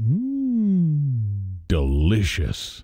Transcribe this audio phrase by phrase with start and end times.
[0.00, 2.82] Mmm, delicious.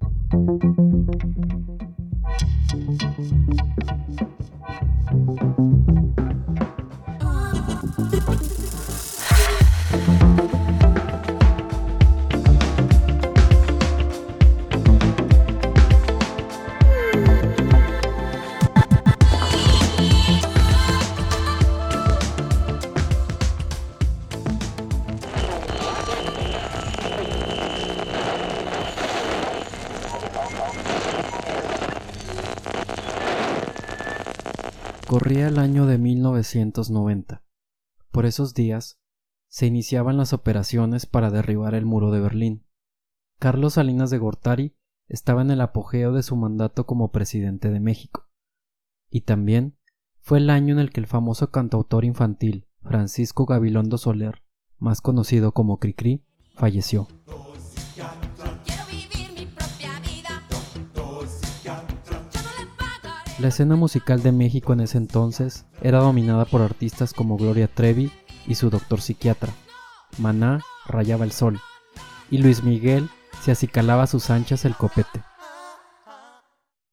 [35.18, 37.42] Corría el año de 1990.
[38.10, 39.00] Por esos días
[39.48, 42.66] se iniciaban las operaciones para derribar el muro de Berlín.
[43.38, 44.76] Carlos Salinas de Gortari
[45.08, 48.28] estaba en el apogeo de su mandato como presidente de México.
[49.08, 49.78] Y también
[50.20, 54.42] fue el año en el que el famoso cantautor infantil Francisco Gabilondo Soler,
[54.76, 57.08] más conocido como Cricri, falleció.
[63.38, 68.10] La escena musical de México en ese entonces era dominada por artistas como Gloria Trevi
[68.46, 69.52] y su doctor psiquiatra.
[70.16, 71.60] Maná rayaba el sol
[72.30, 73.10] y Luis Miguel
[73.42, 75.22] se acicalaba a sus anchas el copete.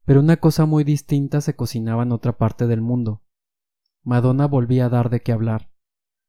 [0.03, 3.23] Pero una cosa muy distinta se cocinaba en otra parte del mundo.
[4.03, 5.71] Madonna volvía a dar de qué hablar,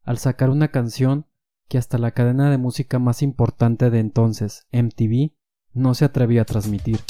[0.04, 1.26] al sacar una canción
[1.68, 5.34] que hasta la cadena de música más importante de entonces, MTV,
[5.72, 7.00] no se atrevió a transmitir.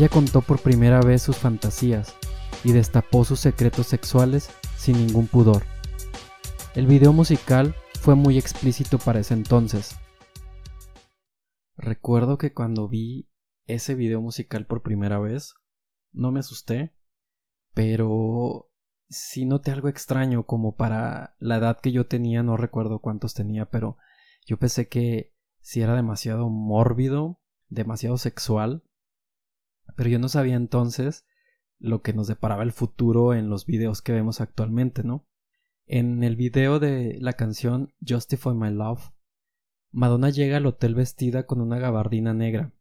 [0.00, 2.16] Ella contó por primera vez sus fantasías
[2.64, 5.62] y destapó sus secretos sexuales sin ningún pudor.
[6.74, 9.98] El video musical fue muy explícito para ese entonces.
[11.76, 13.28] Recuerdo que cuando vi
[13.66, 15.52] ese video musical por primera vez,
[16.12, 16.94] no me asusté,
[17.74, 18.70] pero
[19.10, 23.66] sí noté algo extraño como para la edad que yo tenía, no recuerdo cuántos tenía,
[23.66, 23.98] pero
[24.46, 28.82] yo pensé que si era demasiado mórbido, demasiado sexual,
[29.96, 31.26] pero yo no sabía entonces
[31.78, 35.26] lo que nos deparaba el futuro en los videos que vemos actualmente, ¿no?
[35.86, 39.10] En el video de la canción Justify My Love,
[39.90, 42.72] Madonna llega al hotel vestida con una gabardina negra.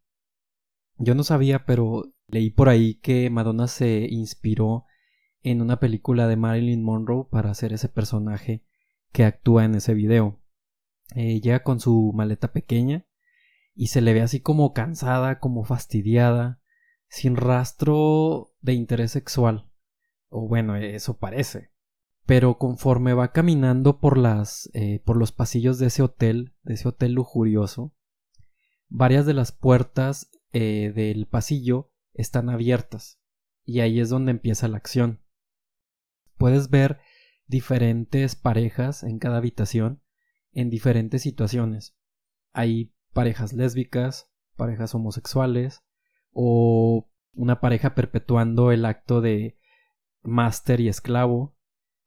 [0.98, 4.86] Yo no sabía, pero leí por ahí que Madonna se inspiró
[5.42, 8.64] en una película de Marilyn Monroe para hacer ese personaje
[9.12, 10.40] que actúa en ese video.
[11.16, 13.08] Llega con su maleta pequeña
[13.74, 16.62] y se le ve así como cansada, como fastidiada,
[17.10, 19.70] sin rastro de interés sexual.
[20.30, 21.72] O bueno, eso parece.
[22.26, 24.70] Pero conforme va caminando por las.
[24.74, 27.94] Eh, por los pasillos de ese hotel, de ese hotel lujurioso,
[28.88, 33.20] varias de las puertas eh, del pasillo están abiertas.
[33.66, 35.22] Y ahí es donde empieza la acción.
[36.38, 37.00] Puedes ver
[37.48, 40.02] diferentes parejas en cada habitación
[40.52, 41.96] en diferentes situaciones.
[42.54, 45.84] Hay parejas lésbicas, parejas homosexuales,
[46.32, 49.58] o una pareja perpetuando el acto de
[50.22, 51.56] máster y esclavo.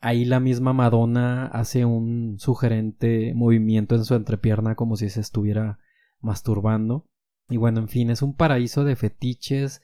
[0.00, 5.78] Ahí la misma Madonna hace un sugerente movimiento en su entrepierna como si se estuviera
[6.20, 7.08] masturbando.
[7.48, 9.82] Y bueno, en fin, es un paraíso de fetiches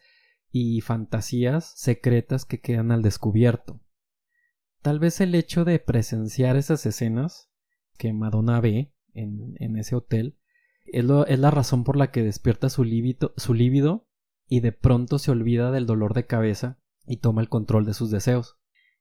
[0.50, 3.81] y fantasías secretas que quedan al descubierto.
[4.82, 7.50] Tal vez el hecho de presenciar esas escenas
[7.97, 10.38] que Madonna ve en, en ese hotel
[10.93, 11.05] es,
[11.38, 13.55] la razón por la que despierta su líbido, su
[14.49, 18.11] y de pronto se olvida del dolor de cabeza y toma el control de sus
[18.11, 18.59] deseos.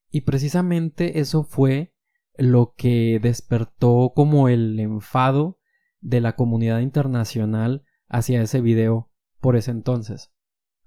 [0.10, 1.94] Y precisamente eso fue
[2.38, 5.60] lo que despertó como el enfado
[6.00, 10.32] de la comunidad internacional hacia ese video por ese entonces.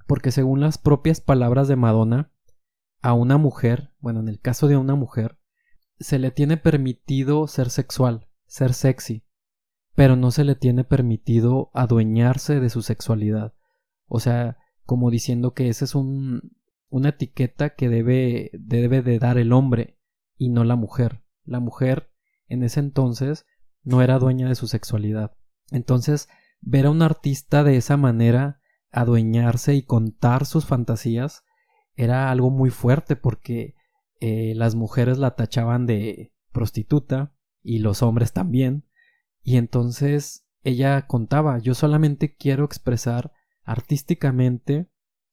[0.06, 2.32] Porque según las propias palabras de Madonna,
[3.02, 5.38] a una mujer, bueno, en el caso de una mujer,
[5.98, 9.24] se le tiene permitido ser sexual, ser sexy,
[9.94, 13.54] pero no se le tiene permitido adueñarse de su sexualidad.
[14.12, 16.52] O sea, como diciendo que esa es un,
[16.88, 19.98] una etiqueta que debe, debe de dar el hombre
[20.36, 21.22] y no la mujer.
[21.44, 22.10] La mujer
[22.48, 23.46] en ese entonces
[23.84, 25.36] no era dueña de su sexualidad.
[25.70, 26.28] Entonces,
[26.60, 28.60] ver a un artista de esa manera
[28.90, 31.44] adueñarse y contar sus fantasías
[31.94, 33.76] era algo muy fuerte porque
[34.18, 37.32] eh, las mujeres la tachaban de prostituta
[37.62, 38.88] y los hombres también.
[39.40, 43.32] Y entonces ella contaba, yo solamente quiero expresar
[43.64, 44.90] artísticamente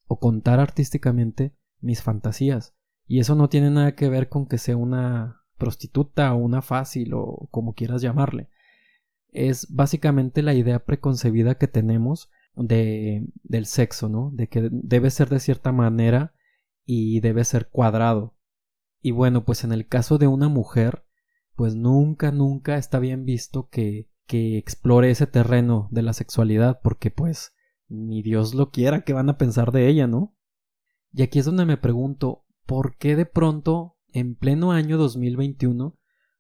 [0.08, 2.76] o contar artísticamente mis fantasías.
[3.06, 7.14] Y eso no tiene nada que ver con que sea una prostituta o una fácil
[7.14, 8.50] o como quieras llamarle.
[9.30, 14.32] Es básicamente la idea preconcebida que tenemos de, del sexo, ¿no?
[14.34, 16.34] De que debe ser de cierta manera
[16.86, 18.36] y debe ser cuadrado.
[19.02, 21.06] Y bueno, pues en el caso de una mujer,
[21.56, 27.12] pues nunca, nunca está bien visto que, que explore ese terreno de la sexualidad, porque
[27.12, 27.54] pues
[27.88, 30.36] ni Dios lo quiera que van a pensar de ella, ¿no?
[31.14, 35.98] Y aquí es donde me pregunto, ¿por qué de pronto, en pleno año 2021,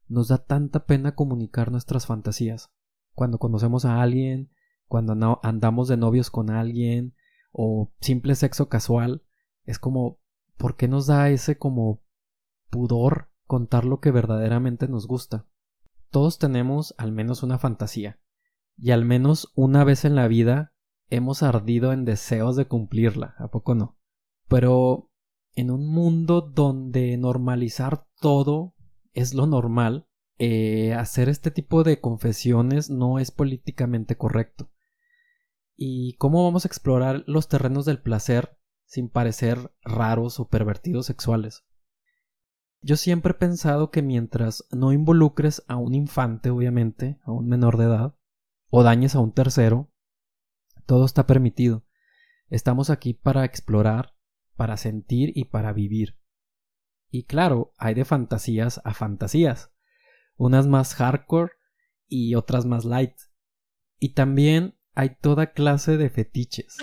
[0.07, 2.71] nos da tanta pena comunicar nuestras fantasías?
[3.13, 4.51] Cuando conocemos a alguien,
[4.87, 7.15] cuando andamos de novios con alguien,
[7.51, 9.23] o simple sexo casual,
[9.63, 10.19] es como,
[10.57, 12.03] ¿por qué nos da ese como
[12.69, 15.47] pudor contar lo que verdaderamente nos gusta?
[16.09, 18.19] Todos tenemos al menos una fantasía,
[18.77, 20.73] y al menos una vez en la vida
[21.09, 23.97] hemos ardido en deseos de cumplirla, ¿a poco no?
[24.47, 25.11] Pero
[25.53, 28.75] en un mundo donde normalizar todo
[29.13, 30.07] es lo normal,
[30.37, 34.69] eh, hacer este tipo de confesiones no es políticamente correcto.
[35.75, 41.65] ¿Y cómo vamos a explorar los terrenos del placer sin parecer raros o pervertidos sexuales?
[42.81, 47.77] Yo siempre he pensado que mientras no involucres a un infante, obviamente, a un menor
[47.77, 48.15] de edad,
[48.69, 49.91] o dañes a un tercero,
[50.87, 51.85] todo está permitido.
[52.49, 54.15] Estamos aquí para explorar,
[54.55, 56.17] para sentir y para vivir.
[57.11, 59.71] Y claro, hay de fantasías a fantasías,
[60.37, 61.51] unas más hardcore
[62.07, 63.15] y otras más light.
[63.99, 66.77] Y también hay toda clase de fetiches.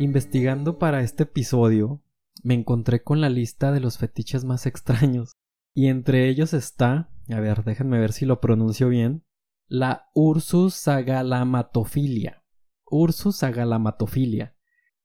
[0.00, 2.02] Investigando para este episodio,
[2.44, 5.32] me encontré con la lista de los fetiches más extraños.
[5.74, 9.24] Y entre ellos está, a ver, déjenme ver si lo pronuncio bien,
[9.66, 12.44] la Ursus sagalamatofilia.
[12.84, 14.54] Ursus sagalamatofilia.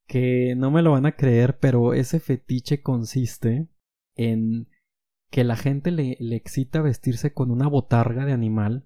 [0.05, 3.69] Que no me lo van a creer, pero ese fetiche consiste
[4.15, 4.67] en
[5.31, 8.85] que la gente le, le excita vestirse con una botarga de animal,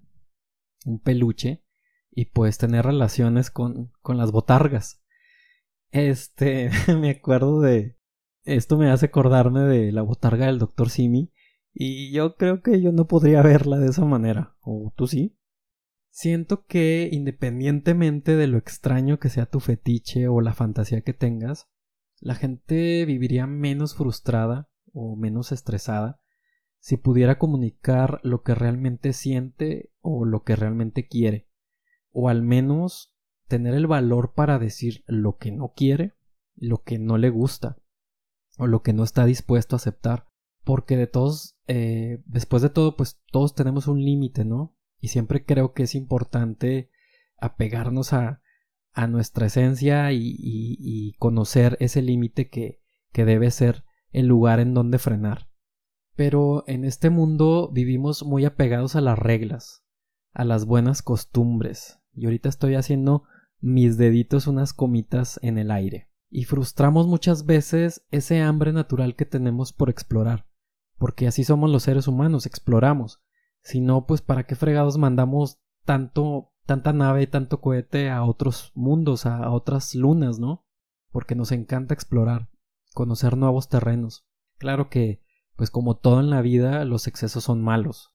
[0.84, 1.64] un peluche,
[2.10, 5.02] y pues tener relaciones con, con las botargas.
[5.90, 7.93] Este, me acuerdo de...
[8.44, 10.90] Esto me hace acordarme de la botarga del Dr.
[10.90, 11.32] Simi.
[11.72, 14.54] Y yo creo que yo no podría verla de esa manera.
[14.60, 15.38] ¿O tú sí?
[16.10, 21.70] Siento que independientemente de lo extraño que sea tu fetiche o la fantasía que tengas,
[22.20, 26.20] la gente viviría menos frustrada o menos estresada
[26.78, 31.48] si pudiera comunicar lo que realmente siente o lo que realmente quiere.
[32.12, 33.16] O al menos
[33.48, 36.12] tener el valor para decir lo que no quiere,
[36.54, 37.78] lo que no le gusta
[38.58, 40.26] o lo que no está dispuesto a aceptar.
[40.64, 44.76] Porque de todos, eh, después de todo, pues todos tenemos un límite, ¿no?
[44.98, 46.90] Y siempre creo que es importante
[47.36, 48.40] apegarnos a,
[48.92, 52.80] a nuestra esencia y, y, conocer ese límite que,
[53.12, 55.50] que debe ser el lugar en donde frenar.
[56.16, 59.84] Pero en este mundo vivimos muy apegados a las reglas,
[60.32, 61.98] a las buenas costumbres.
[62.14, 63.24] Y ahorita estoy haciendo
[63.60, 66.08] mis deditos unas comitas en el aire.
[66.36, 70.48] Y frustramos muchas veces ese hambre natural que tenemos por explorar.
[70.98, 73.22] Porque así somos los seres humanos, exploramos.
[73.62, 78.72] Si no, pues para qué fregados mandamos tanto, tanta nave y tanto cohete a otros
[78.74, 80.66] mundos, a, a otras lunas, ¿no?
[81.12, 82.50] Porque nos encanta explorar,
[82.94, 84.26] conocer nuevos terrenos.
[84.58, 85.22] Claro que,
[85.54, 88.12] pues como todo en la vida, los excesos son malos.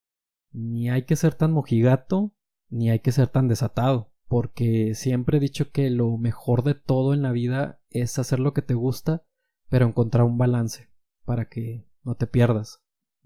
[0.51, 2.34] Ni hay que ser tan mojigato,
[2.67, 7.15] ni hay que ser tan desatado porque siempre he dicho que lo mejor de todo
[7.15, 9.25] en la vida es hacer lo que te gusta,
[9.69, 10.88] pero encontrar un balance
[11.25, 12.79] para que no te pierdas.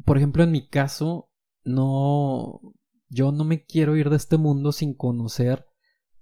[0.06, 1.30] Por ejemplo, en mi caso,
[1.66, 2.62] no
[3.10, 5.68] yo no me quiero ir de este mundo sin conocer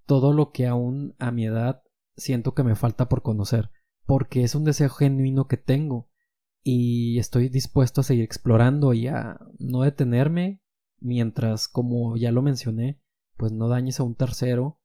[0.05, 1.83] todo lo que aún a mi edad
[2.17, 3.69] siento que me falta por conocer,
[4.05, 6.09] porque es un deseo genuino que tengo
[6.63, 10.61] y estoy dispuesto a seguir explorando y a no detenerme
[10.99, 12.99] mientras, como ya lo mencioné,
[13.37, 14.77] pues no dañes a un tercero.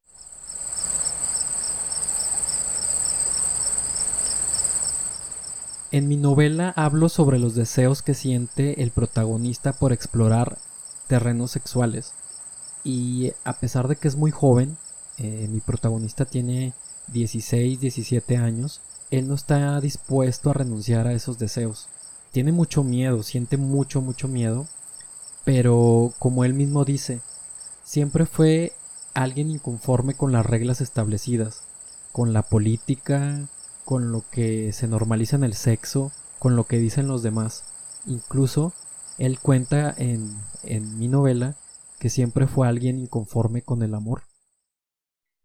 [5.91, 10.57] En mi novela hablo sobre los deseos que siente el protagonista por explorar
[11.07, 12.13] terrenos sexuales.
[12.83, 14.77] Y a pesar de que es muy joven,
[15.17, 16.73] eh, mi protagonista tiene
[17.07, 21.87] 16, 17 años, él no está dispuesto a renunciar a esos deseos.
[22.31, 24.67] Tiene mucho miedo, siente mucho, mucho miedo,
[25.45, 27.21] pero como él mismo dice,
[27.87, 28.73] siempre fue
[29.13, 31.63] alguien inconforme con las reglas establecidas,
[32.11, 33.47] con la política,
[33.85, 37.63] con lo que se normaliza en el sexo, con lo que dicen los demás.
[38.05, 38.73] Incluso
[39.17, 41.55] él cuenta en, en mi novela
[41.97, 44.23] que siempre fue alguien inconforme con el amor.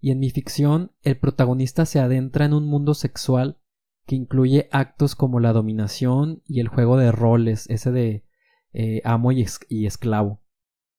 [0.00, 3.60] Y en mi ficción, el protagonista se adentra en un mundo sexual
[4.04, 8.24] que incluye actos como la dominación y el juego de roles, ese de
[8.72, 10.42] eh, amo y, es- y esclavo,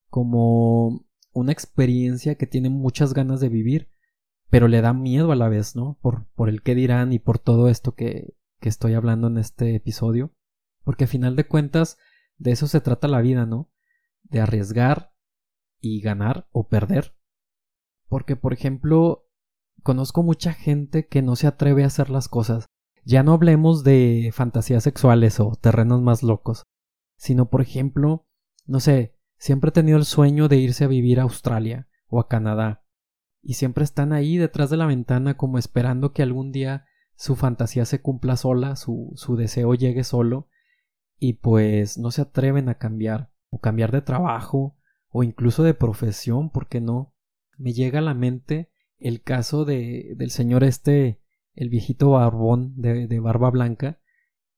[0.08, 1.04] como
[1.34, 3.90] una experiencia que tiene muchas ganas de vivir,
[4.50, 5.98] pero le da miedo a la vez, ¿no?
[6.00, 9.74] Por, por el qué dirán y por todo esto que, que estoy hablando en este
[9.74, 10.32] episodio,
[10.84, 11.98] porque a final de cuentas
[12.38, 13.70] de eso se trata la vida, ¿no?
[14.22, 15.12] De arriesgar
[15.80, 17.14] y ganar o perder.
[18.08, 19.28] Porque, por ejemplo,
[19.82, 22.66] conozco mucha gente que no se atreve a hacer las cosas.
[23.04, 26.64] Ya no hablemos de fantasías sexuales o terrenos más locos,
[27.18, 28.26] sino, por ejemplo,
[28.66, 32.28] no sé, siempre he tenido el sueño de irse a vivir a Australia o a
[32.28, 32.84] Canadá,
[33.42, 36.86] y siempre están ahí detrás de la ventana como esperando que algún día
[37.16, 40.48] su fantasía se cumpla sola, su, su deseo llegue solo,
[41.18, 44.76] y pues no se atreven a cambiar, o cambiar de trabajo,
[45.10, 47.14] o incluso de profesión, ¿por qué no?
[47.56, 51.20] Me llega a la mente el caso de, del señor este,
[51.54, 54.00] el viejito barbón de, de barba blanca,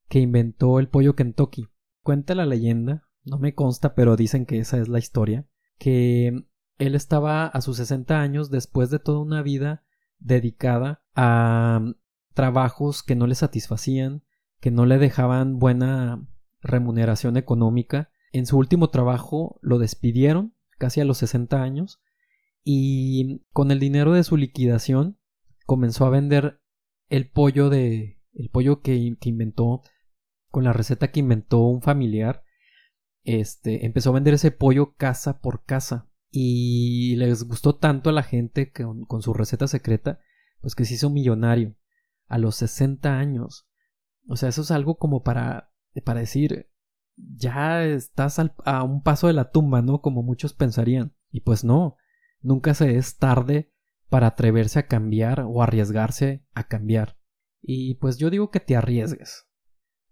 [0.08, 1.68] que inventó el pollo Kentucky.
[2.02, 5.46] Cuenta la leyenda, no me consta, pero dicen que esa es la historia,
[5.78, 6.46] que
[6.78, 9.84] él estaba a sus 60 años después de toda una vida
[10.18, 11.82] dedicada a
[12.34, 14.22] trabajos que no le satisfacían,
[14.60, 16.26] que no le dejaban buena
[16.60, 18.10] remuneración económica.
[18.32, 22.00] En su último trabajo lo despidieron, casi a los 60 años,
[22.62, 25.18] y con el dinero de su liquidación
[25.66, 26.60] comenzó a vender
[27.08, 29.82] el pollo de el pollo que, que inventó
[30.50, 32.42] con la receta que inventó un familiar
[33.26, 36.08] este empezó a vender ese pollo casa por casa.
[36.30, 40.20] Y les gustó tanto a la gente que con, su receta secreta
[40.60, 41.76] pues que se hizo millonario
[42.26, 43.68] a los 60 años.
[44.28, 45.72] O sea eso es algo como para
[46.04, 46.70] para decir
[47.16, 51.14] ya estás a un paso de la tumba no como muchos pensarían.
[51.30, 51.96] Y pues no
[52.40, 53.72] nunca se es tarde
[54.08, 57.18] para atreverse a cambiar o arriesgarse a cambiar.
[57.62, 59.46] Y pues yo digo que te arriesgues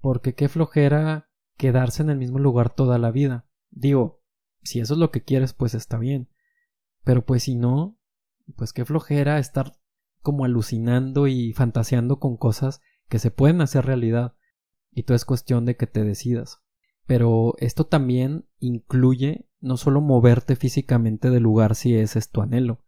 [0.04, 3.46] porque qué flojera quedarse en el mismo lugar toda la vida.
[3.70, 4.22] Digo,
[4.62, 6.28] si eso es lo que quieres, pues está bien.
[7.04, 7.98] Pero pues si no,
[8.56, 9.78] pues qué flojera estar
[10.20, 14.34] como alucinando y fantaseando con cosas que se pueden hacer realidad.
[14.90, 16.60] Y todo es cuestión de que te decidas.
[17.06, 22.84] Pero esto también incluye no solo moverte físicamente del lugar si ese es tu anhelo.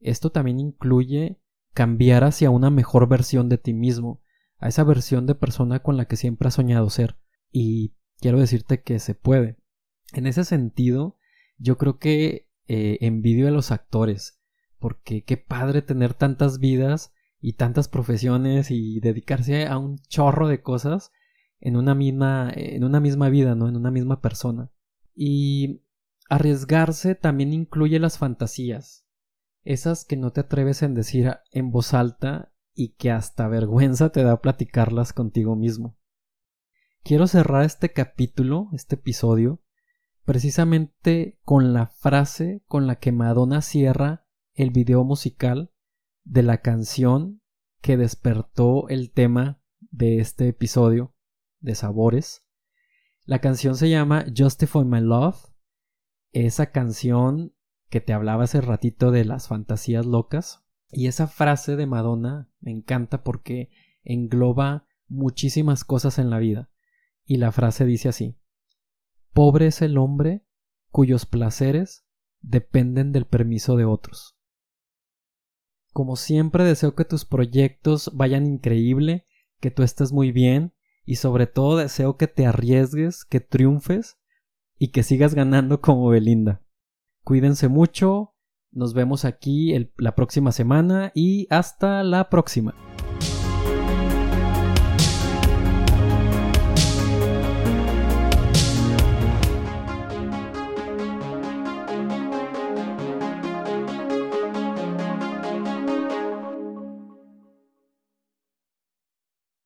[0.00, 1.40] Esto también incluye
[1.72, 4.22] cambiar hacia una mejor versión de ti mismo,
[4.58, 7.18] a esa versión de persona con la que siempre has soñado ser.
[7.52, 9.56] Y quiero decirte que se puede.
[10.12, 11.16] En ese sentido,
[11.58, 14.40] yo creo que eh, envidio a los actores,
[14.78, 20.62] porque qué padre tener tantas vidas y tantas profesiones y dedicarse a un chorro de
[20.62, 21.10] cosas
[21.58, 23.68] en una misma, en una misma vida, ¿no?
[23.68, 24.70] En una misma persona.
[25.14, 25.82] Y
[26.28, 29.06] arriesgarse también incluye las fantasías,
[29.64, 34.22] esas que no te atreves en decir en voz alta y que hasta vergüenza te
[34.22, 35.98] da platicarlas contigo mismo.
[37.02, 39.62] Quiero cerrar este capítulo, este episodio,
[40.24, 45.72] precisamente con la frase con la que Madonna cierra el video musical
[46.24, 47.40] de la canción
[47.80, 51.14] que despertó el tema de este episodio
[51.58, 52.44] de Sabores.
[53.24, 55.38] La canción se llama Justify My Love.
[56.32, 57.54] Esa canción
[57.88, 60.64] que te hablaba hace ratito de las fantasías locas.
[60.92, 63.70] Y esa frase de Madonna me encanta porque
[64.04, 66.70] engloba muchísimas cosas en la vida.
[67.30, 68.34] Y la frase dice así.
[69.32, 70.44] Pobre es el hombre
[70.90, 72.04] cuyos placeres
[72.40, 74.36] dependen del permiso de otros.
[75.92, 79.28] Como siempre deseo que tus proyectos vayan increíble,
[79.60, 84.18] que tú estés muy bien y sobre todo deseo que te arriesgues, que triunfes
[84.76, 86.64] y que sigas ganando como Belinda.
[87.22, 88.34] Cuídense mucho,
[88.72, 92.74] nos vemos aquí la próxima semana y hasta la próxima.